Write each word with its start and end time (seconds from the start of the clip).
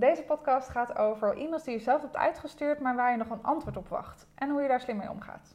Deze 0.00 0.22
podcast 0.22 0.68
gaat 0.68 0.96
over 0.96 1.36
e-mails 1.36 1.64
die 1.64 1.74
je 1.74 1.80
zelf 1.80 2.02
hebt 2.02 2.16
uitgestuurd, 2.16 2.80
maar 2.80 2.96
waar 2.96 3.10
je 3.10 3.16
nog 3.16 3.30
een 3.30 3.42
antwoord 3.42 3.76
op 3.76 3.88
wacht. 3.88 4.26
En 4.34 4.50
hoe 4.50 4.62
je 4.62 4.68
daar 4.68 4.80
slim 4.80 4.96
mee 4.96 5.10
omgaat. 5.10 5.54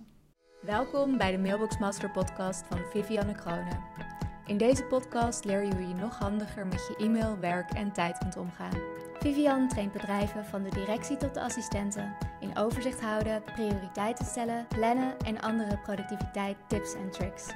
Welkom 0.62 1.18
bij 1.18 1.32
de 1.32 1.38
Mailbox 1.38 1.78
Master 1.78 2.12
podcast 2.12 2.66
van 2.66 2.78
Vivianne 2.78 3.36
Kroonen. 3.36 3.84
In 4.46 4.58
deze 4.58 4.84
podcast 4.84 5.46
leer 5.46 5.64
je 5.64 5.76
hoe 5.76 5.88
je 5.88 5.94
nog 5.94 6.20
handiger 6.20 6.68
met 6.68 6.88
je 6.88 7.06
e-mail, 7.06 7.40
werk 7.40 7.72
en 7.72 7.92
tijd 7.92 8.18
kunt 8.18 8.38
omgaan. 8.38 8.82
Vivian 9.20 9.68
traint 9.68 9.92
bedrijven 9.92 10.46
van 10.46 10.64
de 10.64 10.70
directie 10.70 11.18
tot 11.18 11.34
de 11.34 11.42
assistenten 11.42 12.16
in 12.40 12.58
overzicht 12.58 13.02
houden, 13.02 13.44
prioriteiten 13.44 14.26
stellen, 14.26 14.68
plannen 14.68 15.18
en 15.18 15.42
andere 15.42 15.78
productiviteit 15.78 16.58
tips 16.68 16.94
en 16.94 17.12
tricks. 17.12 17.54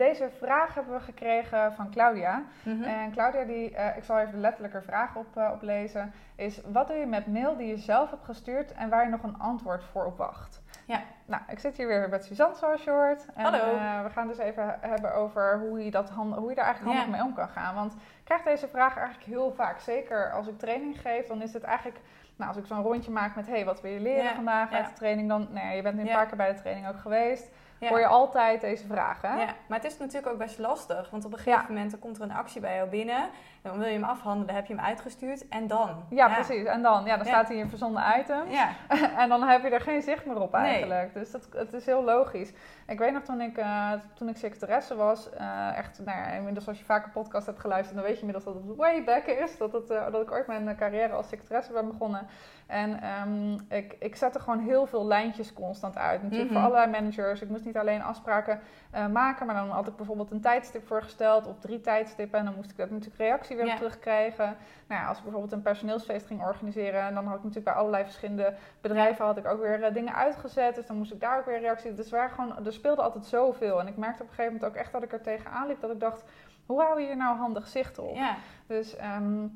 Deze 0.00 0.30
vraag 0.38 0.74
hebben 0.74 0.94
we 0.94 1.00
gekregen 1.00 1.72
van 1.72 1.90
Claudia. 1.90 2.42
En 2.64 3.12
Claudia, 3.12 3.44
die, 3.44 3.74
eh, 3.74 3.96
ik 3.96 4.04
zal 4.04 4.18
even 4.18 4.32
de 4.32 4.38
letterlijke 4.38 4.82
vraag 4.82 5.16
op, 5.16 5.36
eh, 5.36 5.50
oplezen, 5.52 6.12
is 6.36 6.60
wat 6.72 6.86
doe 6.86 6.96
je 6.96 7.06
met 7.06 7.26
mail 7.26 7.56
die 7.56 7.66
je 7.66 7.76
zelf 7.76 8.10
hebt 8.10 8.24
gestuurd 8.24 8.72
en 8.72 8.88
waar 8.88 9.04
je 9.04 9.10
nog 9.10 9.22
een 9.22 9.38
antwoord 9.38 9.84
voor 9.84 10.04
op 10.04 10.18
wacht? 10.18 10.62
Ja. 10.86 11.00
Nou, 11.24 11.42
ik 11.48 11.58
zit 11.58 11.76
hier 11.76 11.86
weer 11.86 12.08
met 12.08 12.24
Suzanne, 12.24 12.54
zoals 12.56 12.84
je 12.84 12.90
hoort. 12.90 13.26
En, 13.34 13.44
Hallo. 13.44 13.58
eh, 13.76 14.02
we 14.02 14.10
gaan 14.10 14.28
dus 14.28 14.38
even 14.38 14.76
hebben 14.80 15.14
over 15.14 15.58
hoe 15.58 15.84
je, 15.84 15.90
dat 15.90 16.10
hand, 16.10 16.34
hoe 16.34 16.48
je 16.48 16.54
daar 16.54 16.64
eigenlijk 16.64 16.96
handig 16.96 17.14
Ja. 17.16 17.20
mee 17.22 17.30
om 17.30 17.36
kan 17.36 17.48
gaan. 17.48 17.74
Want 17.74 17.92
ik 17.92 18.24
krijg 18.24 18.42
deze 18.42 18.68
vraag 18.68 18.96
eigenlijk 18.96 19.26
heel 19.26 19.52
vaak. 19.52 19.80
Zeker 19.80 20.32
als 20.32 20.46
ik 20.46 20.58
training 20.58 21.00
geef, 21.00 21.26
dan 21.26 21.42
is 21.42 21.52
het 21.52 21.62
eigenlijk... 21.62 22.00
Nou, 22.36 22.48
als 22.50 22.60
ik 22.60 22.66
zo'n 22.66 22.82
rondje 22.82 23.10
maak 23.10 23.34
met, 23.36 23.46
hey, 23.46 23.64
wat 23.64 23.80
wil 23.80 23.90
je 23.92 24.00
leren 24.00 24.22
Ja, 24.24 24.34
vandaag 24.34 24.72
uit 24.72 24.86
de 24.88 24.92
training? 24.92 25.28
Dan, 25.28 25.48
nee, 25.50 25.76
je 25.76 25.82
bent 25.82 25.94
nu 25.96 26.00
een 26.02 26.14
paar 26.14 26.26
keer 26.26 26.36
bij 26.36 26.52
de 26.54 26.60
training 26.60 26.88
ook 26.88 26.98
geweest. 27.00 27.50
Hoor 27.88 27.98
je 27.98 28.06
altijd 28.06 28.60
deze 28.60 28.86
vragen. 28.86 29.38
Ja, 29.38 29.46
maar 29.68 29.78
het 29.78 29.86
is 29.92 29.98
natuurlijk 29.98 30.32
ook 30.32 30.38
best 30.38 30.58
lastig. 30.58 31.10
Want 31.10 31.24
op 31.24 31.32
een 31.32 31.38
gegeven 31.38 31.64
moment 31.74 31.90
dan 31.90 32.00
komt 32.00 32.16
er 32.16 32.22
een 32.22 32.32
actie 32.32 32.60
bij 32.60 32.76
jou 32.76 32.88
binnen. 32.88 33.28
Dan 33.62 33.78
wil 33.78 33.86
je 33.86 33.92
hem 33.92 34.04
afhandelen, 34.04 34.54
heb 34.54 34.66
je 34.66 34.74
hem 34.74 34.84
uitgestuurd 34.84 35.48
en 35.48 35.66
dan? 35.66 36.04
Ja, 36.10 36.28
precies. 36.34 36.64
En 36.64 36.82
dan, 36.82 37.04
ja, 37.04 37.16
dan 37.16 37.26
staat 37.26 37.48
hij 37.48 37.56
in 37.56 37.68
verzonden 37.68 38.02
items. 38.18 38.54
Ja, 38.54 38.68
en 39.22 39.28
dan 39.28 39.42
heb 39.48 39.62
je 39.62 39.68
er 39.70 39.80
geen 39.80 40.02
zicht 40.02 40.26
meer 40.26 40.40
op 40.40 40.52
Nee. 40.52 40.62
eigenlijk. 40.62 41.14
Dus 41.14 41.30
dat, 41.30 41.48
het 41.56 41.72
is 41.72 41.86
heel 41.86 42.02
logisch. 42.04 42.52
Ik 42.86 42.98
weet 42.98 43.12
nog 43.12 43.22
toen 43.22 43.40
ik, 43.40 43.56
eh, 43.56 43.90
toen 44.14 44.28
ik 44.28 44.36
secretaresse 44.36 44.94
was, 44.96 45.30
eh, 45.30 45.76
echt, 45.76 46.00
nou 46.04 46.18
ja, 46.18 46.26
inmiddels 46.26 46.68
als 46.68 46.78
je 46.78 46.84
vaak 46.84 47.04
een 47.04 47.10
podcast 47.12 47.46
hebt 47.46 47.60
geluisterd, 47.60 47.94
dan 47.96 48.04
weet 48.06 48.14
je 48.20 48.26
inmiddels 48.26 48.44
dat 48.44 48.54
het 48.54 48.76
way 48.76 49.04
back 49.04 49.24
is. 49.24 49.56
Dat, 49.58 49.72
het, 49.72 49.90
eh, 49.90 50.12
dat 50.12 50.22
ik 50.22 50.30
ooit 50.32 50.46
mijn 50.46 50.76
carrière 50.76 51.12
als 51.12 51.28
secretaresse 51.28 51.72
ben 51.72 51.86
begonnen. 51.88 52.26
En 52.66 53.02
ehm, 53.02 53.52
ik, 53.68 53.96
ik 53.98 54.16
zette 54.16 54.38
gewoon 54.40 54.58
heel 54.58 54.86
veel 54.86 55.06
lijntjes 55.06 55.52
constant 55.52 55.96
uit. 55.96 56.22
Natuurlijk 56.22 56.50
Mhm. 56.50 56.60
voor 56.60 56.68
allerlei 56.70 56.90
managers. 57.00 57.42
Ik 57.42 57.48
moest 57.48 57.64
niet 57.64 57.69
alleen 57.76 58.02
afspraken 58.02 58.60
eh, 58.90 59.06
maken, 59.06 59.46
maar 59.46 59.54
dan 59.54 59.68
had 59.70 59.86
ik 59.88 59.96
bijvoorbeeld 59.96 60.30
een 60.30 60.40
tijdstip 60.40 60.86
voorgesteld 60.86 61.46
of 61.46 61.58
drie 61.58 61.80
tijdstippen. 61.80 62.38
En 62.38 62.44
dan 62.44 62.54
moest 62.54 62.70
ik 62.70 62.76
daar 62.76 62.86
natuurlijk 62.90 63.16
reactie 63.20 63.56
weer 63.56 63.66
Ja. 63.66 63.76
terugkrijgen. 63.76 64.56
Nou 64.88 65.00
ja, 65.00 65.06
als 65.08 65.16
ik 65.16 65.22
bijvoorbeeld 65.22 65.52
een 65.52 65.62
personeelsfeest 65.62 66.26
ging 66.26 66.42
organiseren, 66.42 67.00
en 67.02 67.14
dan 67.14 67.24
had 67.26 67.36
ik 67.36 67.42
natuurlijk 67.44 67.64
bij 67.72 67.74
allerlei 67.74 68.04
verschillende 68.04 68.54
bedrijven 68.80 69.24
had 69.24 69.36
ik 69.36 69.46
ook 69.46 69.60
weer 69.60 69.82
eh, 69.82 69.94
dingen 69.94 70.14
uitgezet. 70.14 70.74
Dus 70.74 70.86
dan 70.86 70.96
moest 70.96 71.12
ik 71.12 71.20
daar 71.20 71.38
ook 71.38 71.46
weer 71.46 71.60
reactie. 71.60 71.94
Dus 71.94 72.10
waren 72.10 72.30
gewoon, 72.30 72.66
er 72.66 72.72
speelde 72.72 73.02
altijd 73.02 73.26
zoveel. 73.26 73.80
En 73.80 73.86
ik 73.86 73.96
merkte 73.96 74.22
op 74.22 74.28
een 74.28 74.34
gegeven 74.34 74.52
moment 74.52 74.70
ook 74.72 74.78
echt 74.82 74.92
dat 74.92 75.02
ik 75.02 75.12
er 75.12 75.20
tegenaan 75.22 75.66
liep. 75.66 75.80
Dat 75.80 75.90
ik 75.90 76.00
dacht, 76.00 76.24
hoe 76.66 76.80
hou 76.82 77.00
je 77.00 77.06
hier 77.06 77.16
nou 77.16 77.36
handig 77.36 77.66
zicht 77.68 77.98
op? 77.98 78.14
ja. 78.16 78.34
Dus 78.66 78.96
ehm, 78.96 79.46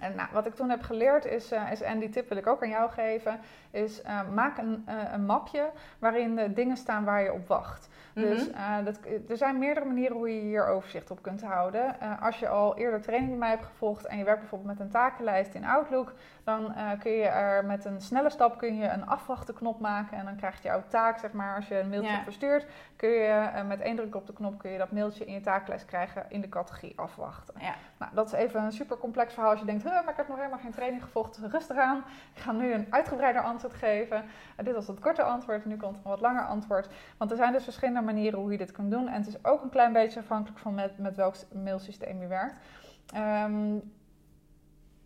en 0.00 0.14
nou, 0.16 0.28
wat 0.32 0.46
ik 0.46 0.54
toen 0.54 0.70
heb 0.70 0.82
geleerd 0.82 1.24
is, 1.24 1.52
eh, 1.52 1.72
is, 1.72 1.80
en 1.80 1.98
die 1.98 2.08
tip 2.08 2.28
wil 2.28 2.38
ik 2.38 2.46
ook 2.46 2.62
aan 2.62 2.68
jou 2.68 2.90
geven, 2.90 3.40
is 3.70 4.02
eh, 4.02 4.20
maak 4.34 4.58
een, 4.58 4.82
eh, 4.86 4.94
een 5.12 5.26
mapje 5.26 5.70
waarin 5.98 6.36
de 6.36 6.52
dingen 6.52 6.76
staan 6.76 7.04
waar 7.04 7.22
je 7.22 7.32
op 7.32 7.48
wacht. 7.48 7.88
Dus 8.14 8.48
Mhm. 8.50 8.56
eh, 8.58 8.84
dat, 8.84 8.98
er 9.28 9.36
zijn 9.36 9.58
meerdere 9.58 9.86
manieren 9.86 10.16
hoe 10.16 10.34
je 10.34 10.40
hier 10.40 10.66
overzicht 10.66 11.10
op 11.10 11.22
kunt 11.22 11.42
houden. 11.42 11.94
Als 12.20 12.38
je 12.38 12.48
al 12.48 12.76
eerder 12.76 13.00
training 13.00 13.30
bij 13.30 13.38
mij 13.38 13.50
hebt 13.50 13.64
gevolgd 13.64 14.06
en 14.06 14.18
je 14.18 14.24
werkt 14.24 14.40
bijvoorbeeld 14.40 14.70
met 14.70 14.80
een 14.80 14.90
takenlijst 14.92 15.54
in 15.54 15.64
Outlook, 15.64 16.12
dan 16.44 16.74
kun 16.98 17.12
je 17.12 17.24
er 17.26 17.64
met 17.64 17.84
een 17.84 18.00
snelle 18.00 18.30
stap 18.30 18.58
kun 18.58 18.76
je 18.76 18.88
een 18.88 19.06
afwachten 19.06 19.54
knop 19.54 19.80
maken 19.80 20.18
en 20.18 20.24
dan 20.24 20.36
krijgt 20.36 20.62
jouw 20.62 20.82
taak, 20.88 21.18
zeg 21.18 21.32
maar, 21.32 21.56
als 21.56 21.68
je 21.68 21.78
een 21.78 21.88
mailtje 21.88 22.10
Ja. 22.12 22.22
verstuurt, 22.22 22.66
kun 22.96 23.08
je 23.08 23.50
met 23.66 23.80
één 23.80 23.96
druk 23.96 24.14
op 24.14 24.26
de 24.26 24.32
knop 24.32 24.58
kun 24.58 24.70
je 24.70 24.78
dat 24.78 24.92
mailtje 24.92 25.24
in 25.24 25.32
je 25.32 25.40
takenlijst 25.40 25.84
krijgen 25.86 26.24
in 26.28 26.40
de 26.40 26.48
categorie 26.48 26.92
afwachten. 26.98 27.54
Ja. 27.60 27.74
Nou, 27.98 28.14
dat 28.14 28.26
is 28.26 28.32
even 28.32 28.62
een 28.62 28.72
super 28.72 28.98
complex 28.98 29.32
verhaal 29.32 29.50
als 29.50 29.60
je 29.60 29.66
denkt, 29.66 29.82
"Huh, 29.82 29.87
maar 29.92 30.10
ik 30.10 30.16
heb 30.16 30.28
nog 30.28 30.36
helemaal 30.36 30.58
geen 30.58 30.72
training 30.72 31.02
gevolgd. 31.02 31.38
Rustig 31.50 31.76
aan. 31.76 32.04
Ik 32.34 32.42
ga 32.42 32.52
nu 32.52 32.72
een 32.72 32.86
uitgebreider 32.90 33.42
antwoord 33.42 33.74
geven. 33.74 34.24
En 34.56 34.64
dit 34.64 34.74
was 34.74 34.86
het 34.86 35.00
korte 35.00 35.22
antwoord, 35.22 35.64
nu 35.64 35.76
komt 35.76 35.96
een 35.96 36.02
wat 36.02 36.20
langer 36.20 36.46
antwoord. 36.46 36.88
Want 37.16 37.30
er 37.30 37.36
zijn 37.36 37.52
dus 37.52 37.64
verschillende 37.64 38.00
manieren 38.00 38.38
hoe 38.38 38.52
je 38.52 38.58
dit 38.58 38.72
kunt 38.72 38.90
doen. 38.90 39.08
En 39.08 39.14
het 39.14 39.26
is 39.26 39.44
ook 39.44 39.62
een 39.62 39.70
klein 39.70 39.92
beetje 39.92 40.20
afhankelijk 40.20 40.58
van 40.58 40.74
met, 40.74 40.98
met 40.98 41.16
welk 41.16 41.34
mailsysteem 41.52 42.20
je 42.20 42.26
werkt. 42.26 42.56
Ehm, 43.14 43.76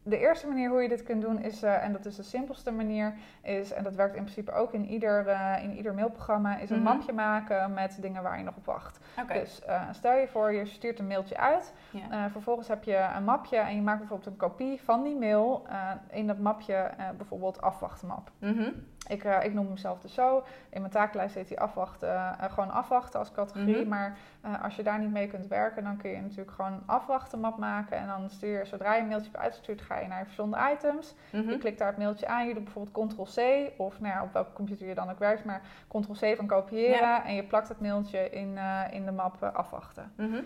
de 0.05 0.19
eerste 0.19 0.47
manier 0.47 0.69
hoe 0.71 0.83
je 0.83 0.89
dit 0.89 1.03
kunt 1.03 1.23
doen 1.23 1.39
is, 1.43 1.63
eh, 1.63 1.85
en 1.85 1.93
dat 1.93 2.05
is 2.07 2.17
de 2.17 2.23
simpelste 2.23 2.71
manier, 2.71 3.15
is, 3.43 3.73
en 3.73 3.83
dat 3.83 3.95
werkt 3.95 4.15
in 4.17 4.23
principe 4.23 4.53
ook 4.53 4.73
in 4.73 4.87
ieder, 4.87 5.27
eh, 5.29 5.63
in 5.63 5.77
ieder 5.77 5.95
mailprogramma, 5.95 6.59
is 6.59 6.71
een 6.71 6.77
Mhm. 6.83 6.85
mapje 6.93 7.13
maken 7.13 7.73
met 7.75 7.99
dingen 8.01 8.23
waar 8.23 8.39
je 8.39 8.45
nog 8.45 8.57
op 8.57 8.65
wacht. 8.65 8.99
Dus 9.33 9.65
eh, 9.65 9.83
stel 9.93 10.17
je 10.17 10.29
voor, 10.29 10.53
je 10.53 10.67
stuurt 10.67 10.99
een 10.99 11.07
mailtje 11.07 11.37
uit. 11.37 11.73
Vervolgens 12.31 12.69
heb 12.69 12.85
je 12.85 13.09
een 13.17 13.25
mapje 13.25 13.57
en 13.57 13.75
je 13.75 13.83
maakt 13.83 13.99
bijvoorbeeld 13.99 14.29
een 14.31 14.37
kopie 14.37 14.81
van 14.83 15.03
die 15.03 15.17
mail. 15.17 15.67
in 16.11 16.27
dat 16.27 16.39
mapje 16.39 16.91
bijvoorbeeld 17.17 17.61
afwachtenmap. 17.63 18.31
Mhm. 18.39 18.69
Ik, 19.09 19.25
eh, 19.25 19.45
ik 19.45 19.55
noem 19.55 19.67
hem 19.67 19.77
zelf 19.77 20.01
dus 20.01 20.15
zo. 20.15 20.45
In 20.71 20.81
mijn 20.81 20.93
takenlijst 20.93 21.35
heet 21.35 21.49
hij 21.49 21.59
afwachten, 21.59 22.37
gewoon 22.41 22.71
afwachten 22.71 23.19
als 23.19 23.33
categorie. 23.33 23.81
Mhm. 23.81 23.89
Maar 23.89 24.17
als 24.63 24.77
je 24.77 24.83
daar 24.83 24.99
niet 24.99 25.11
mee 25.13 25.29
kunt 25.29 25.47
werken, 25.47 25.85
dan 25.85 25.97
kun 25.97 26.11
je 26.11 26.21
natuurlijk 26.21 26.51
gewoon 26.51 26.73
een 26.73 26.83
afwachtenmap 26.87 27.59
maken. 27.59 27.97
En 27.97 28.07
dan 28.07 28.31
stuur 28.31 28.59
je, 28.59 28.65
zodra 28.65 28.95
je 28.95 29.01
een 29.01 29.09
mailtje 29.09 29.31
hebt 29.31 29.43
uitgestuurd, 29.43 29.81
ga 29.93 30.01
je 30.01 30.09
naar 30.09 30.25
verzonden 30.25 30.61
items. 30.73 31.15
Mhm. 31.31 31.51
Je 31.51 31.59
klikt 31.59 31.79
daar 31.79 31.89
het 31.89 31.99
mailtje 31.99 32.27
aan, 32.27 32.49
je 32.49 32.55
doet 32.55 32.65
bijvoorbeeld 32.65 33.15
ctrl-c. 33.15 33.71
Of 33.77 34.01
nou 34.01 34.15
ja, 34.15 34.23
op 34.23 34.33
welke 34.33 34.53
computer 34.53 34.87
je 34.87 34.95
dan 34.95 35.11
ook 35.11 35.19
werkt, 35.19 35.45
maar 35.45 35.63
ctrl-c 35.89 36.37
van 36.37 36.47
kopiëren. 36.47 36.99
Ja. 36.99 37.25
En 37.25 37.35
je 37.35 37.45
plakt 37.45 37.69
het 37.69 37.81
mailtje 37.81 38.31
in, 38.31 38.59
eh, 38.59 38.81
in 38.91 39.05
de 39.05 39.13
map 39.13 39.43
eh, 39.43 39.55
afwachten. 39.55 40.13
Mhm. 40.17 40.43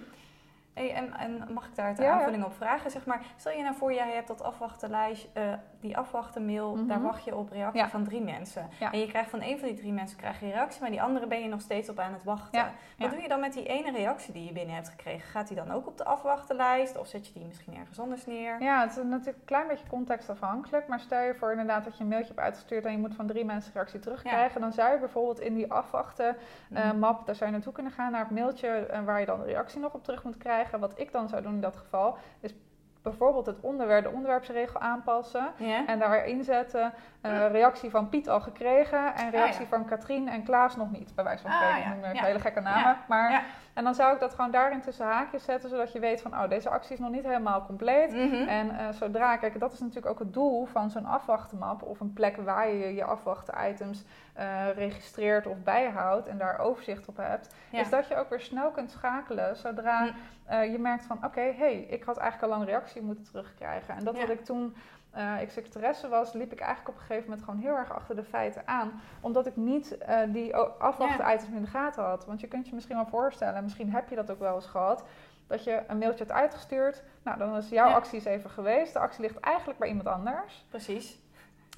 Hey, 0.74 0.94
en, 0.94 1.14
en 1.14 1.52
mag 1.52 1.66
ik 1.66 1.74
daar 1.74 1.94
de 1.94 2.02
Ja, 2.02 2.12
aanvulling 2.12 2.44
op 2.44 2.54
vragen? 2.54 2.90
Zeg 2.90 3.06
maar, 3.06 3.20
stel 3.36 3.52
je 3.52 3.62
nou 3.62 3.74
voor, 3.74 3.92
jij 3.92 4.14
hebt 4.14 4.28
dat 4.28 4.42
afwachtenlijst, 4.42 5.28
eh 5.32 5.52
die 5.86 5.96
afwachtenmail, 5.96 6.74
Mhm. 6.76 6.86
daar 6.86 7.02
wacht 7.02 7.24
je 7.24 7.36
op 7.36 7.50
reactie 7.50 7.80
Ja. 7.80 7.88
van 7.88 8.04
drie 8.04 8.20
mensen. 8.22 8.68
Ja. 8.78 8.92
En 8.92 8.98
je 8.98 9.06
krijgt 9.06 9.30
van 9.30 9.40
één 9.40 9.58
van 9.58 9.68
die 9.68 9.76
drie 9.76 9.92
mensen 9.92 10.16
krijg 10.18 10.40
je 10.40 10.46
reactie, 10.46 10.80
maar 10.80 10.90
die 10.90 11.02
andere 11.02 11.26
ben 11.26 11.40
je 11.42 11.48
nog 11.48 11.60
steeds 11.60 11.88
op 11.88 11.98
aan 11.98 12.12
het 12.12 12.24
wachten. 12.24 12.58
Ja, 12.60 12.70
Wat 12.98 13.10
doe 13.10 13.20
je 13.22 13.28
dan 13.28 13.40
met 13.40 13.52
die 13.52 13.66
ene 13.66 13.90
reactie 13.92 14.32
die 14.32 14.44
je 14.44 14.52
binnen 14.52 14.74
hebt 14.74 14.88
gekregen? 14.88 15.28
Gaat 15.28 15.48
die 15.48 15.56
dan 15.56 15.70
ook 15.72 15.86
op 15.86 15.98
de 15.98 16.04
afwachtenlijst 16.04 16.98
of 16.98 17.06
zet 17.06 17.26
je 17.26 17.32
die 17.32 17.44
misschien 17.46 17.76
ergens 17.76 18.00
anders 18.00 18.26
neer? 18.26 18.62
Ja, 18.62 18.80
het 18.80 18.90
is 18.90 18.96
natuurlijk 18.96 19.36
een 19.38 19.44
klein 19.44 19.68
beetje 19.68 19.86
contextafhankelijk. 19.88 20.88
Maar 20.88 21.00
stel 21.00 21.22
je 21.22 21.34
voor 21.34 21.50
inderdaad 21.50 21.84
dat 21.84 21.96
je 21.96 22.02
een 22.02 22.08
mailtje 22.08 22.28
hebt 22.34 22.44
uitgestuurd 22.46 22.84
en 22.84 22.92
je 22.92 22.98
moet 22.98 23.14
van 23.14 23.26
drie 23.26 23.44
mensen 23.44 23.72
reactie 23.74 24.00
terugkrijgen. 24.00 24.60
Dan 24.60 24.72
zou 24.72 24.92
je 24.92 24.98
bijvoorbeeld 24.98 25.40
in 25.40 25.54
die 25.54 25.72
afwachten 25.72 26.36
eh, 26.72 26.84
Mhm. 26.84 26.98
map, 26.98 27.26
daar 27.26 27.34
zou 27.34 27.46
je 27.50 27.54
naartoe 27.56 27.72
kunnen 27.72 27.92
gaan 27.92 28.12
naar 28.12 28.20
het 28.20 28.30
mailtje 28.30 28.68
eh, 28.68 29.04
waar 29.04 29.20
je 29.20 29.26
dan 29.26 29.38
de 29.38 29.44
reactie 29.46 29.80
nog 29.80 29.94
op 29.94 30.04
terug 30.04 30.24
moet 30.24 30.36
krijgen. 30.36 30.80
Wat 30.80 30.92
ik 31.00 31.12
dan 31.12 31.28
zou 31.28 31.42
doen 31.42 31.54
in 31.54 31.60
dat 31.60 31.76
geval, 31.76 32.16
is 32.40 32.54
bijvoorbeeld 33.10 33.46
het 33.46 33.60
onderwerp, 33.60 34.04
de 34.04 34.10
onderwerpsregel 34.10 34.80
aanpassen. 34.80 35.46
Ja? 35.56 35.86
En 35.86 35.98
daarin 35.98 36.44
zetten, 36.44 36.92
eh, 37.20 37.50
reactie 37.50 37.90
van 37.90 38.08
Piet 38.08 38.28
al 38.28 38.40
gekregen 38.40 39.14
en 39.14 39.30
reactie 39.30 39.62
ja. 39.62 39.68
van 39.68 39.84
Katrien 39.84 40.28
en 40.28 40.42
Klaas 40.42 40.76
nog 40.76 40.90
niet. 40.90 41.14
Bij 41.14 41.24
wijze 41.24 41.42
van 41.42 41.50
Ah, 41.50 41.56
spreken, 41.56 41.80
ja. 41.90 41.96
even 41.96 42.14
Ja. 42.14 42.22
hele 42.24 42.40
gekke 42.40 42.60
namen. 42.60 42.96
Maar. 43.08 43.44
En 43.74 43.84
dan 43.84 43.94
zou 43.94 44.14
ik 44.14 44.20
dat 44.20 44.34
gewoon 44.34 44.50
daarin 44.50 44.80
tussen 44.80 45.06
haakjes 45.06 45.44
zetten, 45.44 45.70
zodat 45.70 45.92
je 45.92 45.98
weet 46.00 46.22
van, 46.22 46.32
oh, 46.32 46.48
deze 46.48 46.68
actie 46.68 46.92
is 46.92 46.98
nog 46.98 47.10
niet 47.10 47.24
helemaal 47.24 47.66
compleet. 47.66 48.12
Mhm. 48.12 48.48
En 48.48 48.78
eh, 48.78 48.86
zodra, 48.90 49.36
kijk, 49.36 49.60
dat 49.60 49.72
is 49.72 49.78
natuurlijk 49.80 50.06
ook 50.06 50.18
het 50.18 50.32
doel 50.32 50.64
van 50.64 50.90
zo'n 50.90 51.06
afwachtenmap 51.06 51.82
of 51.82 52.00
een 52.00 52.12
plek 52.12 52.36
waar 52.36 52.68
je 52.68 52.94
je 52.94 53.04
afwachten 53.04 53.54
items 53.70 54.04
eh, 54.36 54.66
registreert 54.74 55.46
of 55.46 55.62
bijhoudt 55.62 56.26
en 56.28 56.38
daar 56.38 56.58
overzicht 56.58 57.08
op 57.08 57.16
hebt, 57.16 57.54
Ja. 57.70 57.80
is 57.80 57.90
dat 57.90 58.08
je 58.08 58.16
ook 58.16 58.28
weer 58.30 58.40
snel 58.40 58.70
kunt 58.70 58.90
schakelen 58.90 59.56
zodra 59.56 60.14
eh, 60.44 60.70
je 60.72 60.78
merkt 60.78 61.04
van, 61.04 61.24
oké, 61.24 61.40
hey, 61.56 61.76
ik 61.80 62.02
had 62.04 62.16
eigenlijk 62.16 62.52
al 62.52 62.60
een 62.60 62.66
reactie 62.66 63.02
moeten 63.02 63.24
terugkrijgen. 63.24 63.94
En 63.96 64.04
dat 64.04 64.14
Ja. 64.14 64.20
wat 64.20 64.30
ik 64.30 64.44
toen 64.44 64.76
eh, 65.10 65.40
ik 65.40 65.50
secretaresse 65.50 66.08
was, 66.08 66.32
liep 66.32 66.52
ik 66.52 66.60
eigenlijk 66.60 66.88
op 66.88 66.94
een 66.94 67.06
gegeven 67.06 67.28
moment 67.28 67.44
gewoon 67.46 67.60
heel 67.60 67.76
erg 67.76 67.92
achter 67.94 68.16
de 68.16 68.24
feiten 68.24 68.62
aan. 68.68 69.00
Omdat 69.20 69.46
ik 69.46 69.56
niet 69.56 69.98
die 70.28 70.54
o- 70.54 70.74
afwachten 70.78 71.32
items 71.34 71.52
in 71.54 71.62
de 71.62 71.68
gaten 71.68 72.04
had. 72.04 72.24
Want 72.26 72.40
je 72.40 72.48
kunt 72.48 72.68
je 72.68 72.74
misschien 72.74 72.96
wel 72.96 73.06
voorstellen, 73.06 73.62
misschien 73.62 73.90
heb 73.92 74.08
je 74.08 74.14
dat 74.14 74.30
ook 74.30 74.38
wel 74.38 74.54
eens 74.54 74.66
gehad. 74.66 75.04
Dat 75.46 75.64
je 75.64 75.82
een 75.86 75.98
mailtje 75.98 76.24
hebt 76.24 76.36
uitgestuurd. 76.36 77.02
Nou, 77.22 77.38
dan 77.38 77.56
is 77.56 77.68
jouw 77.68 77.88
Ja. 77.88 77.94
actie 77.94 78.18
is 78.18 78.24
even 78.24 78.50
geweest. 78.50 78.92
De 78.92 78.98
actie 78.98 79.20
ligt 79.20 79.40
eigenlijk 79.40 79.78
bij 79.78 79.88
iemand 79.88 80.08
anders. 80.08 80.64
Precies. 80.70 81.18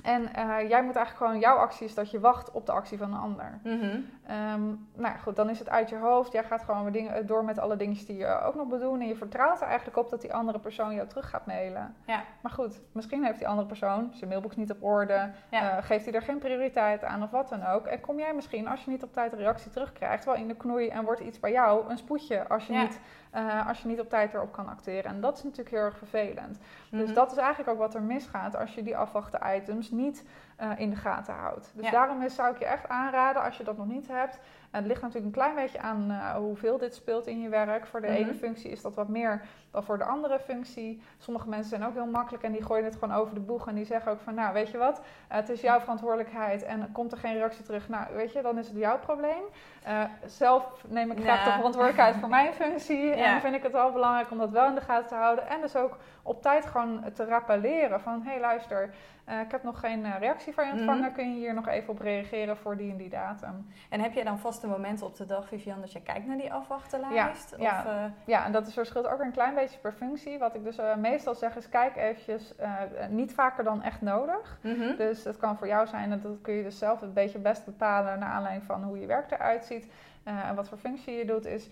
En 0.02 0.34
eh, 0.34 0.68
jij 0.68 0.82
moet 0.82 0.96
eigenlijk 0.96 1.16
gewoon, 1.16 1.38
jouw 1.38 1.56
actie 1.56 1.86
is 1.86 1.94
dat 1.94 2.10
je 2.10 2.20
wacht 2.20 2.50
op 2.50 2.66
de 2.66 2.72
actie 2.72 2.98
van 2.98 3.12
een 3.12 3.20
ander. 3.20 3.58
Mhm. 3.62 4.00
Ehm, 4.26 4.62
nou 4.94 5.18
goed, 5.22 5.36
dan 5.36 5.50
is 5.50 5.58
het 5.58 5.68
uit 5.68 5.88
je 5.88 5.96
hoofd. 5.96 6.32
Jij 6.32 6.44
gaat 6.44 6.62
gewoon 6.62 6.82
weer 6.82 6.92
dingen, 6.92 7.26
door 7.26 7.44
met 7.44 7.58
alle 7.58 7.76
dingetjes 7.76 8.06
die 8.06 8.16
je 8.16 8.40
ook 8.40 8.54
nog 8.54 8.66
bedoelen. 8.68 9.00
En 9.00 9.08
je 9.08 9.16
vertrouwt 9.16 9.60
er 9.60 9.66
eigenlijk 9.66 9.98
op 9.98 10.10
dat 10.10 10.20
die 10.20 10.34
andere 10.34 10.58
persoon 10.58 10.94
jou 10.94 11.08
terug 11.08 11.30
gaat 11.30 11.46
mailen. 11.46 11.94
Ja. 12.06 12.22
Maar 12.42 12.52
goed, 12.52 12.80
misschien 12.92 13.24
heeft 13.24 13.38
die 13.38 13.48
andere 13.48 13.66
persoon 13.66 14.10
zijn 14.12 14.30
mailbox 14.30 14.56
niet 14.56 14.70
op 14.70 14.82
orde. 14.82 15.30
Ja. 15.50 15.76
eh, 15.76 15.84
geeft 15.84 16.04
hij 16.04 16.14
er 16.14 16.22
geen 16.22 16.38
prioriteit 16.38 17.04
aan 17.04 17.22
of 17.22 17.30
wat 17.30 17.48
dan 17.48 17.66
ook. 17.66 17.86
En 17.86 18.00
kom 18.00 18.18
jij 18.18 18.34
misschien, 18.34 18.68
als 18.68 18.84
je 18.84 18.90
niet 18.90 19.02
op 19.02 19.12
tijd 19.12 19.32
een 19.32 19.38
reactie 19.38 19.70
terugkrijgt, 19.70 20.24
wel 20.24 20.34
in 20.34 20.48
de 20.48 20.56
knoei 20.56 20.88
en 20.88 21.04
wordt 21.04 21.20
iets 21.20 21.40
bij 21.40 21.52
jou 21.52 21.90
een 21.90 21.98
spoedje 21.98 22.48
als 22.48 22.66
je, 22.66 22.72
Ja. 22.72 22.82
niet, 22.82 23.00
eh, 23.30 23.68
als 23.68 23.82
je 23.82 23.88
niet 23.88 24.00
op 24.00 24.08
tijd 24.08 24.34
erop 24.34 24.52
kan 24.52 24.68
acteren. 24.68 25.10
En 25.10 25.20
dat 25.20 25.36
is 25.36 25.42
natuurlijk 25.42 25.70
heel 25.70 25.84
erg 25.84 25.96
vervelend. 25.98 26.58
Dus 26.90 27.04
Mhm. 27.04 27.14
dat 27.14 27.30
is 27.32 27.38
eigenlijk 27.38 27.70
ook 27.70 27.78
wat 27.78 27.94
er 27.94 28.02
misgaat 28.02 28.56
als 28.56 28.74
je 28.74 28.82
die 28.82 28.96
afwachten 28.96 29.40
items 29.56 29.87
niet 29.90 30.24
eh, 30.56 30.70
in 30.76 30.90
de 30.90 30.96
gaten 30.96 31.34
houdt. 31.34 31.70
Dus 31.74 31.84
Ja. 31.84 31.90
daarom 31.90 32.28
zou 32.28 32.52
ik 32.52 32.58
je 32.58 32.64
echt 32.66 32.88
aanraden, 32.88 33.42
als 33.42 33.56
je 33.56 33.64
dat 33.64 33.76
nog 33.76 33.86
niet 33.86 34.08
hebt. 34.08 34.38
En 34.70 34.78
het 34.78 34.86
ligt 34.86 35.02
natuurlijk 35.02 35.26
een 35.36 35.42
klein 35.42 35.54
beetje 35.54 35.80
aan 35.80 36.10
eh, 36.10 36.30
hoeveel 36.34 36.78
dit 36.78 36.94
speelt 36.94 37.26
in 37.26 37.40
je 37.40 37.48
werk. 37.48 37.86
Voor 37.86 38.00
de 38.00 38.06
Mhm. 38.06 38.16
ene 38.16 38.34
functie 38.34 38.70
is 38.70 38.82
dat 38.82 38.94
wat 38.94 39.08
meer 39.08 39.40
dan 39.70 39.82
voor 39.84 39.98
de 39.98 40.04
andere 40.04 40.38
functie. 40.38 41.02
Sommige 41.18 41.48
mensen 41.48 41.68
zijn 41.68 41.84
ook 41.84 41.94
heel 41.94 42.06
makkelijk 42.06 42.42
en 42.44 42.52
die 42.52 42.62
gooien 42.64 42.84
het 42.84 42.96
gewoon 42.96 43.14
over 43.14 43.34
de 43.34 43.40
boeg. 43.40 43.68
En 43.68 43.74
die 43.74 43.84
zeggen 43.84 44.12
ook 44.12 44.20
van, 44.20 44.34
nou 44.34 44.52
weet 44.52 44.70
je 44.70 44.78
wat, 44.78 45.00
het 45.28 45.48
is 45.48 45.60
jouw 45.60 45.80
verantwoordelijkheid 45.80 46.62
en 46.62 46.92
komt 46.92 47.12
er 47.12 47.18
geen 47.18 47.34
reactie 47.34 47.64
terug. 47.64 47.88
Nou 47.88 48.04
weet 48.14 48.32
je, 48.32 48.42
dan 48.42 48.58
is 48.58 48.68
het 48.68 48.76
jouw 48.76 48.98
probleem. 48.98 49.42
Eh, 49.82 50.02
zelf 50.26 50.84
neem 50.88 51.10
ik 51.10 51.20
graag 51.20 51.38
Ja. 51.38 51.44
de 51.44 51.50
verantwoordelijkheid 51.56 52.16
voor 52.16 52.28
mijn 52.28 52.52
functie. 52.52 53.06
Ja. 53.16 53.34
En 53.34 53.40
vind 53.40 53.54
ik 53.54 53.62
het 53.62 53.72
wel 53.72 53.92
belangrijk 53.92 54.30
om 54.30 54.38
dat 54.38 54.50
wel 54.50 54.68
in 54.68 54.74
de 54.74 54.80
gaten 54.80 55.08
te 55.08 55.14
houden. 55.14 55.48
En 55.48 55.60
dus 55.60 55.76
ook 55.76 55.96
op 56.22 56.42
tijd 56.42 56.66
gewoon 56.66 57.04
te 57.14 57.24
rappelleren 57.24 58.00
van, 58.00 58.22
hé 58.22 58.30
hey, 58.30 58.40
luister, 58.40 58.90
eh, 59.24 59.40
ik 59.40 59.50
heb 59.50 59.62
nog 59.62 59.80
geen 59.80 60.18
reactie 60.18 60.54
van 60.54 60.66
je 60.66 60.72
ontvangen. 60.72 61.02
Mhm. 61.04 61.12
Kun 61.12 61.30
je 61.32 61.36
hier 61.38 61.54
nog 61.54 61.68
even 61.68 61.88
op 61.88 62.00
reageren 62.00 62.56
voor 62.56 62.76
die 62.76 62.90
en 62.90 62.96
die 62.96 63.08
datum? 63.08 63.66
En 63.90 64.00
heb 64.00 64.12
jij 64.12 64.24
dan 64.24 64.38
vaste 64.58 64.76
momenten 64.76 65.06
op 65.06 65.16
de 65.16 65.26
dag, 65.26 65.48
Vivian, 65.48 65.80
dat 65.80 65.92
je 65.92 66.00
kijkt 66.02 66.26
naar 66.26 66.36
die 66.36 66.52
afwachtenlijst? 66.52 67.54
Ja, 67.58 67.62
ja. 67.62 67.78
Of, 67.78 67.84
eh, 67.86 68.04
Ja, 68.24 68.44
en 68.44 68.52
dat 68.52 68.66
is 68.66 68.72
verschilt 68.74 69.06
ook 69.06 69.20
een 69.20 69.32
klein 69.32 69.54
beetje 69.54 69.78
per 69.78 69.92
functie. 69.92 70.38
Wat 70.38 70.54
ik 70.54 70.64
dus 70.64 70.78
eh, 70.78 70.96
meestal 70.96 71.34
zeg 71.34 71.56
is, 71.56 71.68
kijk 71.68 71.96
eventjes, 71.96 72.56
eh, 72.56 72.70
niet 73.08 73.34
vaker 73.34 73.64
dan 73.64 73.82
echt 73.82 74.00
nodig. 74.00 74.58
mhm. 74.62 74.96
Dus 74.96 75.24
het 75.24 75.36
kan 75.36 75.56
voor 75.58 75.66
jou 75.66 75.86
zijn, 75.86 76.12
en 76.12 76.20
dat 76.22 76.36
kun 76.42 76.54
je 76.54 76.62
dus 76.62 76.78
zelf 76.78 77.02
een 77.02 77.12
beetje 77.12 77.38
best 77.38 77.64
bepalen 77.64 78.18
naar 78.18 78.30
aanleiding 78.30 78.64
van 78.66 78.82
hoe 78.82 78.98
je 79.00 79.06
werk 79.06 79.30
eruit 79.30 79.64
ziet. 79.64 79.86
en 80.24 80.54
wat 80.54 80.68
voor 80.68 80.78
functie 80.78 81.14
je 81.16 81.24
doet, 81.24 81.46
is 81.46 81.68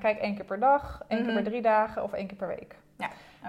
kijk 0.00 0.18
één 0.18 0.34
keer 0.34 0.44
per 0.44 0.58
dag, 0.58 1.02
één 1.08 1.18
keer 1.18 1.32
Mhm. 1.32 1.42
per 1.42 1.50
drie 1.50 1.62
dagen 1.62 2.02
of 2.02 2.12
één 2.12 2.26
keer 2.26 2.36
per 2.36 2.48
week. 2.48 2.76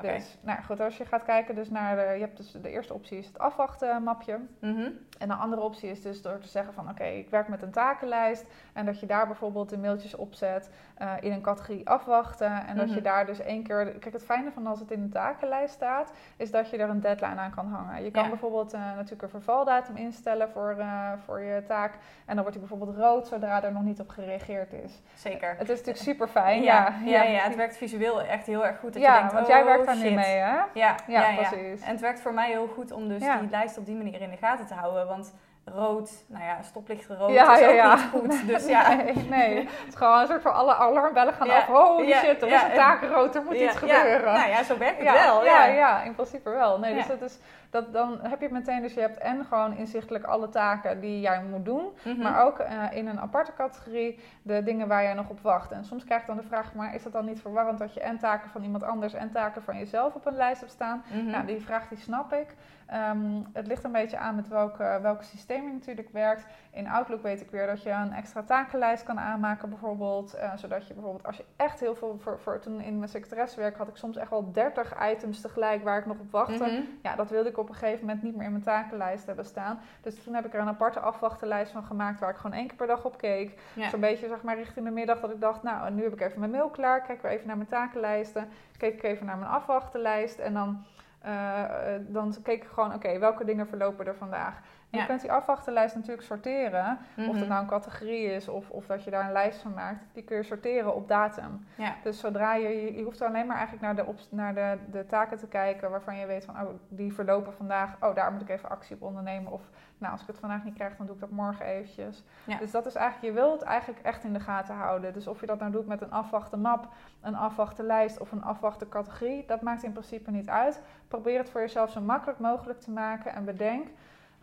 Dus, 0.02 0.38
nou 0.42 0.62
goed, 0.64 0.80
als 0.80 0.98
je 0.98 1.06
gaat 1.06 1.24
kijken 1.24 1.56
dus 1.56 1.70
naar 1.70 1.96
de, 1.96 2.02
je 2.02 2.20
hebt 2.20 2.38
dus 2.38 2.52
de 2.52 2.70
eerste 2.70 2.94
optie 2.94 3.18
is 3.18 3.28
het 3.28 3.40
afwachten 3.40 4.04
mapje. 4.04 4.40
Mhm. 4.60 4.90
En 5.20 5.28
de 5.28 5.34
andere 5.34 5.62
optie 5.62 5.90
is 5.90 6.02
dus 6.02 6.22
door 6.22 6.40
te 6.40 6.48
zeggen 6.48 6.74
van 6.74 6.90
oké, 6.90 7.04
ik 7.04 7.30
werk 7.30 7.48
met 7.48 7.62
een 7.62 7.72
takenlijst. 7.72 8.46
En 8.74 8.86
dat 8.86 9.00
je 9.00 9.06
daar 9.06 9.26
bijvoorbeeld 9.28 9.70
de 9.70 9.78
mailtjes 9.78 10.16
opzet 10.16 10.70
eh, 10.98 11.12
in 11.20 11.32
een 11.32 11.42
categorie 11.42 11.90
afwachten. 11.90 12.66
En 12.68 12.76
dat 12.76 12.88
je 12.90 12.94
Mhm. 12.96 13.04
daar 13.04 13.26
dus 13.26 13.40
één 13.40 13.64
keer. 13.64 13.86
Kijk, 13.86 14.14
het 14.14 14.26
fijne 14.26 14.52
van 14.52 14.68
als 14.68 14.80
het 14.80 14.92
in 14.92 15.02
een 15.02 15.10
takenlijst 15.10 15.74
staat, 15.74 16.12
is 16.38 16.52
dat 16.52 16.70
je 16.70 16.78
er 16.78 16.90
een 16.90 17.00
deadline 17.02 17.36
aan 17.36 17.52
kan 17.56 17.68
hangen. 17.68 18.04
Je 18.04 18.12
kan 18.12 18.24
Ja. 18.24 18.30
bijvoorbeeld 18.30 18.74
eh, 18.74 18.80
natuurlijk 18.96 19.22
een 19.22 19.30
vervaldatum 19.30 19.96
instellen 19.96 20.50
voor, 20.50 20.76
eh, 20.80 21.12
voor 21.26 21.40
je 21.42 21.64
taak. 21.68 21.92
En 22.26 22.36
dan 22.36 22.44
wordt 22.44 22.52
die 22.60 22.68
bijvoorbeeld 22.68 22.98
rood 22.98 23.28
zodra 23.28 23.64
er 23.64 23.72
nog 23.72 23.84
niet 23.84 24.00
op 24.00 24.10
gereageerd 24.10 24.74
is. 24.74 25.02
Zeker. 25.16 25.50
Het 25.58 25.70
is 25.70 25.78
natuurlijk 25.78 25.98
super 25.98 26.28
fijn. 26.28 26.64
ja, 26.64 26.94
Ja, 27.06 27.24
ja, 27.24 27.24
ja, 27.24 27.44
het 27.44 27.56
werkt 27.56 27.78
visueel 27.78 28.22
echt 28.22 28.46
heel 28.46 28.66
erg 28.66 28.80
goed. 28.80 28.94
Dat 28.94 29.02
Ja, 29.02 29.14
je 29.14 29.18
denkt, 29.20 29.34
want 29.34 29.46
oh, 29.46 29.52
jij 29.52 29.66
werkt 29.66 29.83
daar 29.86 29.96
nu 29.96 30.02
shit. 30.02 30.16
mee, 30.16 30.36
hè? 30.36 30.48
Ja, 30.54 30.68
ja, 30.74 30.96
Ja, 31.08 31.30
ja, 31.30 31.36
precies. 31.36 31.82
En 31.82 31.92
het 31.92 32.00
werkt 32.00 32.22
voor 32.22 32.34
mij 32.34 32.50
heel 32.50 32.68
goed 32.74 32.92
om 32.92 33.08
dus 33.08 33.20
die 33.20 33.50
lijst 33.50 33.78
op 33.78 33.86
die 33.86 33.96
manier 33.96 34.22
in 34.22 34.30
de 34.30 34.38
gaten 34.38 34.66
te 34.68 34.74
houden. 34.74 35.08
Want 35.08 35.34
rood, 35.66 36.12
nou 36.28 36.44
ja, 36.44 36.62
stoplicht 36.62 37.08
rood 37.10 37.32
Ja, 37.34 37.54
is 37.54 37.60
ja, 37.60 37.68
ook 37.70 37.76
ja. 37.76 37.96
niet 37.96 38.06
goed. 38.12 38.48
Dus 38.54 38.68
ja, 38.68 38.94
Nee, 38.94 39.14
nee. 39.30 39.56
Het 39.58 39.88
is 39.88 39.96
gewoon 39.96 40.20
een 40.20 40.28
soort 40.28 40.42
van 40.42 40.54
alle 40.54 40.76
alarmbellen 40.76 41.34
gaan 41.34 41.50
af. 41.50 41.66
Holy 41.66 42.12
shit, 42.14 42.42
er 42.42 42.48
is 42.48 42.62
een 42.62 42.70
en- 42.70 42.76
takenrood, 42.78 43.36
er 43.36 43.44
moet 43.44 43.54
iets 43.56 43.76
gebeuren. 43.78 44.34
Nou 44.34 44.50
ja, 44.50 44.64
zo 44.64 44.78
werkt 44.78 44.98
het 45.00 45.12
wel. 45.22 45.46
ja, 45.46 45.66
Ja, 45.66 46.02
in 46.02 46.16
principe 46.16 46.50
wel. 46.50 46.80
Nee, 46.80 46.94
dus 46.94 47.08
dat 47.08 47.22
is, 47.22 47.40
dat, 47.74 47.94
dan 47.94 48.20
heb 48.22 48.42
je 48.42 48.50
meteen, 48.52 48.82
dus 48.82 48.94
je 48.94 49.00
hebt 49.00 49.18
en 49.18 49.46
gewoon 49.46 49.74
inzichtelijk 49.78 50.24
alle 50.24 50.50
taken 50.50 51.00
die 51.00 51.20
jij 51.22 51.44
moet 51.44 51.66
doen, 51.66 51.86
Mhm. 52.04 52.22
maar 52.22 52.46
ook 52.46 52.60
eh, 52.60 52.84
in 52.92 53.08
een 53.08 53.20
aparte 53.20 53.54
categorie 53.54 54.20
de 54.42 54.64
dingen 54.64 54.88
waar 54.88 55.04
jij 55.04 55.14
nog 55.14 55.30
op 55.30 55.40
wacht. 55.40 55.72
En 55.72 55.86
soms 55.86 56.04
krijg 56.04 56.22
ik 56.22 56.28
dan 56.28 56.38
de 56.38 56.44
vraag, 56.44 56.74
maar 56.74 56.96
is 56.96 57.04
het 57.04 57.14
dan 57.14 57.26
niet 57.26 57.42
verwarrend 57.42 57.80
dat 57.80 57.94
je 57.94 58.00
en 58.02 58.18
taken 58.18 58.50
van 58.50 58.64
iemand 58.64 58.84
anders 58.84 59.14
en 59.14 59.32
taken 59.32 59.62
van 59.62 59.78
jezelf 59.78 60.14
op 60.16 60.26
een 60.26 60.36
lijst 60.36 60.60
hebt 60.60 60.72
staan? 60.74 61.04
Mhm. 61.14 61.26
Nou, 61.30 61.46
die 61.46 61.62
vraag 61.62 61.88
die 61.88 61.98
snap 61.98 62.34
ik. 62.34 62.56
Ehm, 62.88 63.42
het 63.54 63.68
ligt 63.68 63.84
een 63.84 63.92
beetje 63.92 64.18
aan 64.18 64.36
met 64.36 64.48
welke, 64.48 65.00
welke 65.02 65.24
systeem 65.24 65.66
je 65.68 65.74
natuurlijk 65.74 66.10
werkt. 66.12 66.46
In 66.72 66.88
Outlook 66.90 67.22
weet 67.22 67.42
ik 67.42 67.50
weer 67.52 67.68
dat 67.68 67.84
je 67.84 67.90
een 67.90 68.14
extra 68.14 68.44
takenlijst 68.44 69.04
kan 69.04 69.20
aanmaken 69.20 69.70
bijvoorbeeld. 69.70 70.34
eh, 70.34 70.52
zodat 70.56 70.88
je 70.88 70.94
bijvoorbeeld 70.94 71.26
als 71.26 71.38
je 71.38 71.46
echt 71.56 71.80
heel 71.80 71.96
veel... 71.96 72.18
Voor, 72.20 72.40
voor, 72.40 72.60
toen 72.60 72.82
in 72.82 72.98
mijn 72.98 73.10
secretaressewerk 73.10 73.78
had 73.78 73.88
ik 73.88 73.96
soms 73.96 74.18
echt 74.18 74.30
wel 74.30 74.52
30 74.52 74.94
items 75.12 75.42
tegelijk 75.42 75.84
waar 75.84 75.98
ik 75.98 76.06
nog 76.06 76.20
op 76.20 76.32
wachtte. 76.32 76.64
Mhm. 76.64 76.82
Ja, 77.02 77.16
dat 77.16 77.30
wilde 77.30 77.50
ik 77.50 77.58
op 77.58 77.63
een 77.70 77.76
gegeven 77.76 78.00
moment 78.06 78.24
niet 78.24 78.36
meer 78.36 78.46
in 78.46 78.52
mijn 78.52 78.64
takenlijst 78.64 79.26
hebben 79.26 79.46
staan. 79.46 79.80
Dus 80.02 80.24
toen 80.24 80.34
heb 80.34 80.46
ik 80.46 80.54
er 80.54 80.60
een 80.60 80.68
aparte 80.68 81.00
afwachtenlijst 81.00 81.72
van 81.72 81.84
gemaakt 81.84 82.20
waar 82.20 82.30
ik 82.30 82.36
gewoon 82.38 82.58
één 82.58 82.68
keer 82.68 82.78
per 82.78 82.88
dag 82.88 83.06
op 83.06 83.18
keek. 83.18 83.60
Ja. 83.74 83.90
Zo'n 83.90 84.00
beetje 84.00 84.28
zeg 84.28 84.42
maar 84.42 84.56
richting 84.56 84.86
de 84.86 84.92
middag 84.92 85.20
dat 85.20 85.32
ik 85.32 85.42
dacht, 85.42 85.64
nou 85.64 85.92
nu 85.92 86.04
heb 86.04 86.14
ik 86.14 86.22
even 86.22 86.40
mijn 86.40 86.52
mail 86.52 86.70
klaar. 86.70 87.02
Kijk 87.02 87.22
weer 87.22 87.32
even 87.32 87.48
naar 87.48 87.58
mijn 87.58 87.70
takenlijsten. 87.70 88.50
Keek 88.78 88.94
ik 88.94 89.04
even 89.04 89.26
naar 89.26 89.38
mijn 89.38 89.52
afwachtenlijst 89.52 90.40
en 90.40 90.54
dan... 90.54 90.84
eh, 91.22 91.96
eh, 91.96 92.02
dan 92.08 92.36
keek 92.44 92.64
ik 92.64 92.70
gewoon, 92.70 92.94
oké, 92.94 93.20
welke 93.20 93.46
dingen 93.46 93.68
verlopen 93.68 94.08
er 94.08 94.16
vandaag? 94.16 94.62
Ja. 94.94 95.00
Je 95.00 95.06
kunt 95.06 95.22
die 95.22 95.32
afwachtenlijst 95.32 95.96
natuurlijk 95.96 96.24
sorteren. 96.24 96.98
Of 97.18 97.26
Mhm. 97.26 97.36
het 97.38 97.48
nou 97.48 97.62
een 97.62 97.68
categorie 97.68 98.26
is 98.26 98.48
of, 98.48 98.70
of 98.70 98.86
dat 98.86 99.04
je 99.04 99.12
daar 99.12 99.26
een 99.26 99.32
lijst 99.32 99.62
van 99.62 99.74
maakt. 99.74 100.04
Die 100.14 100.24
kun 100.24 100.38
je 100.38 100.44
sorteren 100.44 100.96
op 100.96 101.08
datum. 101.08 101.66
Ja. 101.76 101.96
Dus 102.04 102.20
zodra 102.20 102.54
je, 102.56 102.68
je, 102.68 102.96
je 102.96 103.04
hoeft 103.04 103.22
alleen 103.22 103.46
maar 103.48 103.58
eigenlijk 103.58 103.86
naar, 103.86 103.96
de, 103.96 104.06
op, 104.06 104.20
naar 104.30 104.54
de, 104.54 104.78
de 104.92 105.06
taken 105.06 105.38
te 105.38 105.48
kijken 105.48 105.92
waarvan 105.92 106.16
je 106.18 106.26
weet 106.26 106.46
van, 106.46 106.56
oh, 106.56 106.70
die 106.90 107.14
verlopen 107.14 107.54
vandaag. 107.54 107.96
Oh, 108.00 108.16
daar 108.16 108.32
moet 108.32 108.42
ik 108.42 108.50
even 108.50 108.70
actie 108.70 108.96
op 108.96 109.02
ondernemen. 109.02 109.52
Of, 109.52 109.62
nou, 109.98 110.12
als 110.12 110.22
ik 110.22 110.28
het 110.28 110.40
vandaag 110.40 110.64
niet 110.64 110.74
krijg, 110.74 110.96
dan 110.98 111.06
doe 111.06 111.16
ik 111.16 111.22
dat 111.22 111.30
morgen 111.32 111.66
eventjes. 111.66 112.24
Ja. 112.44 112.58
Dus 112.58 112.72
dat 112.72 112.86
is 112.86 112.96
eigenlijk, 112.96 113.34
je 113.34 113.42
wilt 113.42 113.60
het 113.60 113.70
eigenlijk 113.70 114.06
echt 114.06 114.24
in 114.24 114.34
de 114.34 114.40
gaten 114.40 114.76
houden. 114.76 115.14
Dus 115.14 115.28
of 115.28 115.40
je 115.40 115.46
dat 115.46 115.60
nou 115.60 115.72
doet 115.72 115.88
met 115.88 116.02
een 116.02 116.12
afwachten 116.12 116.60
map, 116.60 116.88
een 117.22 117.36
afwachten 117.36 117.86
lijst 117.86 118.20
of 118.20 118.32
een 118.32 118.44
afwachten 118.44 118.90
categorie, 118.90 119.46
dat 119.46 119.62
maakt 119.62 119.84
in 119.84 119.92
principe 119.92 120.32
niet 120.32 120.50
uit. 120.50 120.82
Probeer 121.08 121.38
het 121.38 121.50
voor 121.50 121.62
jezelf 121.62 121.92
zo 121.92 122.02
makkelijk 122.02 122.40
mogelijk 122.40 122.80
te 122.80 122.92
maken 122.92 123.34
en 123.34 123.46
bedenk, 123.46 123.88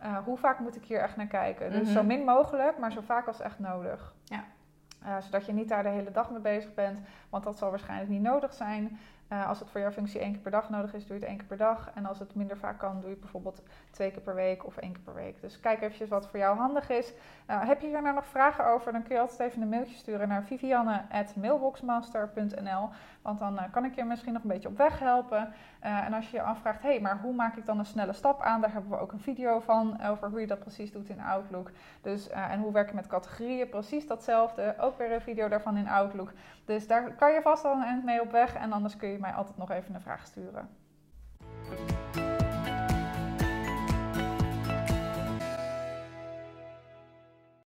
eh, 0.01 0.17
hoe 0.17 0.37
vaak 0.37 0.59
moet 0.59 0.75
ik 0.75 0.83
hier 0.83 0.99
echt 0.99 1.15
naar 1.15 1.27
kijken? 1.27 1.71
Dus 1.71 1.83
Mhm. 1.83 1.91
zo 1.91 2.03
min 2.03 2.23
mogelijk, 2.23 2.77
maar 2.77 2.91
zo 2.91 3.01
vaak 3.01 3.27
als 3.27 3.39
echt 3.41 3.59
nodig. 3.59 4.13
Ja. 4.23 4.43
Eh, 5.03 5.17
zodat 5.21 5.45
je 5.45 5.53
niet 5.53 5.69
daar 5.69 5.83
de 5.83 5.89
hele 5.89 6.11
dag 6.11 6.31
mee 6.31 6.39
bezig 6.39 6.73
bent, 6.73 6.99
want 7.29 7.43
dat 7.43 7.57
zal 7.57 7.69
waarschijnlijk 7.69 8.09
niet 8.09 8.21
nodig 8.21 8.53
zijn. 8.53 8.99
Eh, 9.31 9.47
als 9.47 9.59
het 9.59 9.69
voor 9.69 9.81
jouw 9.81 9.91
functie 9.91 10.19
één 10.19 10.31
keer 10.31 10.41
per 10.41 10.51
dag 10.51 10.69
nodig 10.69 10.93
is, 10.93 11.05
doe 11.05 11.15
je 11.15 11.19
het 11.19 11.29
één 11.29 11.37
keer 11.37 11.47
per 11.47 11.57
dag. 11.57 11.91
En 11.93 12.05
als 12.05 12.19
het 12.19 12.35
minder 12.35 12.57
vaak 12.57 12.79
kan, 12.79 12.93
doe 12.93 13.03
je 13.03 13.09
het 13.09 13.19
bijvoorbeeld 13.19 13.61
twee 13.91 14.11
keer 14.11 14.21
per 14.21 14.35
week 14.35 14.65
of 14.65 14.77
één 14.77 14.91
keer 14.91 15.01
per 15.01 15.13
week. 15.13 15.41
Dus 15.41 15.59
kijk 15.59 15.81
eventjes 15.81 16.09
wat 16.09 16.27
voor 16.27 16.39
jou 16.39 16.57
handig 16.57 16.89
is. 16.89 17.13
Eh, 17.45 17.67
heb 17.67 17.81
je 17.81 17.87
hier 17.87 18.01
nou 18.01 18.15
nog 18.15 18.25
vragen 18.25 18.65
over, 18.65 18.91
dan 18.91 19.03
kun 19.03 19.15
je 19.15 19.21
altijd 19.21 19.39
even 19.39 19.61
een 19.61 19.69
mailtje 19.69 19.95
sturen 19.95 20.27
naar 20.27 20.43
vivianne.mailboxmaster.nl. 20.43 22.89
Want 23.21 23.39
dan 23.39 23.59
eh, 23.59 23.71
kan 23.71 23.85
ik 23.85 23.95
je 23.95 24.03
misschien 24.03 24.33
nog 24.33 24.41
een 24.41 24.49
beetje 24.49 24.69
op 24.69 24.77
weg 24.77 24.99
helpen. 24.99 25.53
En 25.79 26.13
als 26.13 26.31
je 26.31 26.37
je 26.37 26.43
afvraagt, 26.43 26.81
hé, 26.81 26.89
hey, 26.89 26.99
maar 26.99 27.19
hoe 27.21 27.33
maak 27.33 27.55
ik 27.55 27.65
dan 27.65 27.79
een 27.79 27.85
snelle 27.85 28.13
stap 28.13 28.41
aan? 28.41 28.61
Daar 28.61 28.71
hebben 28.71 28.91
we 28.91 28.99
ook 28.99 29.11
een 29.11 29.19
video 29.19 29.59
van 29.59 30.03
over 30.03 30.29
hoe 30.29 30.39
je 30.39 30.47
dat 30.47 30.59
precies 30.59 30.91
doet 30.91 31.09
in 31.09 31.21
Outlook. 31.21 31.71
Dus, 32.01 32.29
en 32.29 32.59
hoe 32.59 32.71
werk 32.71 32.89
je 32.89 32.95
met 32.95 33.07
categorieën? 33.07 33.69
Precies 33.69 34.07
datzelfde. 34.07 34.75
Ook 34.79 34.97
weer 34.97 35.11
een 35.11 35.21
video 35.21 35.47
daarvan 35.47 35.77
in 35.77 35.87
Outlook. 35.87 36.31
Dus 36.65 36.87
daar 36.87 37.15
kan 37.15 37.33
je 37.33 37.41
vast 37.41 37.65
al 37.65 37.75
een 37.75 37.83
eind 37.83 38.03
mee 38.03 38.21
op 38.21 38.31
weg. 38.31 38.55
En 38.55 38.71
anders 38.71 38.97
kun 38.97 39.09
je 39.09 39.19
mij 39.21 39.31
altijd 39.31 39.57
nog 39.57 39.71
even 39.71 39.95
een 39.95 40.01
vraag 40.01 40.25
sturen. 40.25 40.69